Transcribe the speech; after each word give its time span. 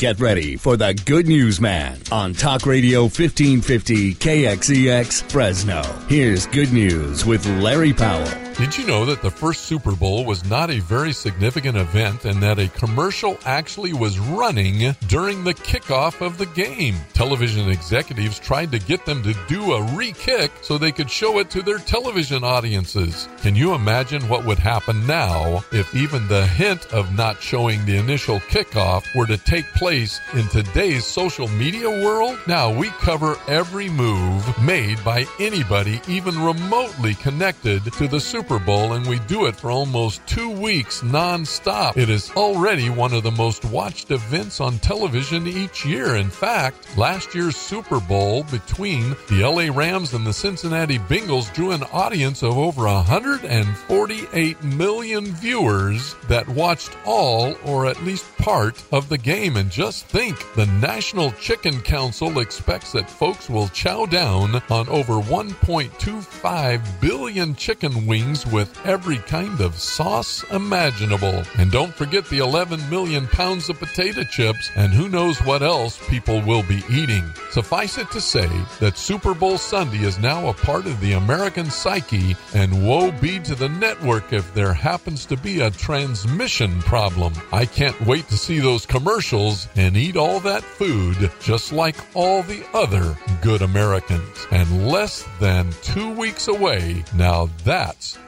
Get 0.00 0.18
ready 0.18 0.56
for 0.56 0.78
the 0.78 0.94
Good 0.94 1.26
News 1.26 1.60
Man 1.60 1.98
on 2.10 2.32
Talk 2.32 2.64
Radio 2.64 3.02
1550 3.02 4.14
KXEX 4.14 5.30
Fresno. 5.30 5.82
Here's 6.08 6.46
Good 6.46 6.72
News 6.72 7.26
with 7.26 7.44
Larry 7.60 7.92
Powell. 7.92 8.24
Did 8.54 8.76
you 8.76 8.86
know 8.86 9.06
that 9.06 9.22
the 9.22 9.30
first 9.30 9.62
Super 9.62 9.94
Bowl 9.94 10.24
was 10.24 10.44
not 10.44 10.70
a 10.70 10.80
very 10.80 11.12
significant 11.12 11.78
event 11.78 12.24
and 12.24 12.42
that 12.42 12.58
a 12.58 12.68
commercial 12.68 13.38
actually 13.46 13.94
was 13.94 14.18
running 14.18 14.94
during 15.06 15.44
the 15.44 15.54
kickoff 15.54 16.24
of 16.24 16.36
the 16.36 16.46
game? 16.46 16.94
Television 17.14 17.70
executives 17.70 18.38
tried 18.38 18.70
to 18.72 18.78
get 18.78 19.06
them 19.06 19.22
to 19.22 19.34
do 19.48 19.72
a 19.72 19.82
re 19.94 20.12
kick 20.12 20.50
so 20.60 20.76
they 20.76 20.92
could 20.92 21.10
show 21.10 21.38
it 21.38 21.48
to 21.50 21.62
their 21.62 21.78
television 21.78 22.44
audiences. 22.44 23.28
Can 23.40 23.54
you 23.54 23.74
imagine 23.74 24.28
what 24.28 24.44
would 24.44 24.58
happen 24.58 25.06
now 25.06 25.64
if 25.72 25.94
even 25.94 26.26
the 26.28 26.46
hint 26.46 26.92
of 26.92 27.14
not 27.14 27.40
showing 27.40 27.84
the 27.86 27.96
initial 27.96 28.40
kickoff 28.40 29.14
were 29.14 29.26
to 29.26 29.38
take 29.38 29.66
place 29.72 29.89
in 29.90 30.46
today's 30.50 31.04
social 31.04 31.48
media 31.48 31.90
world? 31.90 32.38
Now, 32.46 32.72
we 32.72 32.90
cover 32.90 33.36
every 33.48 33.88
move 33.88 34.62
made 34.62 35.02
by 35.02 35.26
anybody 35.40 36.00
even 36.06 36.40
remotely 36.40 37.14
connected 37.14 37.82
to 37.94 38.06
the 38.06 38.20
Super 38.20 38.60
Bowl, 38.60 38.92
and 38.92 39.04
we 39.04 39.18
do 39.20 39.46
it 39.46 39.56
for 39.56 39.72
almost 39.72 40.24
two 40.28 40.48
weeks 40.48 41.02
non-stop. 41.02 41.98
It 41.98 42.08
is 42.08 42.30
already 42.36 42.88
one 42.88 43.12
of 43.12 43.24
the 43.24 43.32
most 43.32 43.64
watched 43.64 44.12
events 44.12 44.60
on 44.60 44.78
television 44.78 45.48
each 45.48 45.84
year. 45.84 46.14
In 46.14 46.30
fact, 46.30 46.96
last 46.96 47.34
year's 47.34 47.56
Super 47.56 47.98
Bowl 47.98 48.44
between 48.44 49.16
the 49.28 49.42
LA 49.42 49.76
Rams 49.76 50.14
and 50.14 50.24
the 50.24 50.32
Cincinnati 50.32 51.00
Bengals 51.00 51.52
drew 51.52 51.72
an 51.72 51.82
audience 51.92 52.44
of 52.44 52.56
over 52.56 52.84
148 52.84 54.62
million 54.62 55.24
viewers 55.24 56.14
that 56.28 56.48
watched 56.48 56.96
all 57.04 57.56
or 57.64 57.86
at 57.86 58.00
least 58.04 58.24
part 58.38 58.80
of 58.92 59.08
the 59.08 59.18
game. 59.18 59.56
And 59.56 59.68
just 59.80 60.04
think, 60.08 60.36
the 60.56 60.66
National 60.66 61.32
Chicken 61.40 61.80
Council 61.80 62.40
expects 62.40 62.92
that 62.92 63.08
folks 63.08 63.48
will 63.48 63.68
chow 63.68 64.04
down 64.04 64.56
on 64.68 64.86
over 64.90 65.14
1.25 65.14 67.00
billion 67.00 67.54
chicken 67.54 68.06
wings 68.06 68.44
with 68.44 68.78
every 68.84 69.16
kind 69.16 69.58
of 69.62 69.74
sauce 69.76 70.44
imaginable. 70.50 71.44
And 71.56 71.72
don't 71.72 71.94
forget 71.94 72.26
the 72.26 72.40
11 72.40 72.90
million 72.90 73.26
pounds 73.28 73.70
of 73.70 73.78
potato 73.78 74.22
chips 74.22 74.70
and 74.76 74.92
who 74.92 75.08
knows 75.08 75.38
what 75.46 75.62
else 75.62 75.98
people 76.10 76.42
will 76.42 76.62
be 76.64 76.82
eating. 76.90 77.24
Suffice 77.50 77.96
it 77.96 78.10
to 78.10 78.20
say 78.20 78.50
that 78.80 78.98
Super 78.98 79.32
Bowl 79.32 79.56
Sunday 79.56 80.04
is 80.04 80.18
now 80.18 80.48
a 80.48 80.52
part 80.52 80.84
of 80.84 81.00
the 81.00 81.12
American 81.12 81.70
psyche, 81.70 82.36
and 82.52 82.86
woe 82.86 83.10
be 83.12 83.40
to 83.40 83.54
the 83.54 83.70
network 83.70 84.34
if 84.34 84.52
there 84.52 84.74
happens 84.74 85.24
to 85.24 85.38
be 85.38 85.62
a 85.62 85.70
transmission 85.70 86.82
problem. 86.82 87.32
I 87.50 87.64
can't 87.64 87.98
wait 88.02 88.28
to 88.28 88.36
see 88.36 88.58
those 88.58 88.84
commercials 88.84 89.68
and 89.76 89.96
eat 89.96 90.16
all 90.16 90.40
that 90.40 90.62
food 90.62 91.30
just 91.40 91.72
like 91.72 91.96
all 92.14 92.42
the 92.42 92.64
other 92.74 93.16
good 93.42 93.62
Americans. 93.62 94.46
And 94.50 94.88
less 94.88 95.26
than 95.38 95.72
two 95.82 96.12
weeks 96.14 96.48
away, 96.48 97.04
now 97.14 97.48
that's 97.64 98.18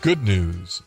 good 0.00 0.22
news. 0.22 0.82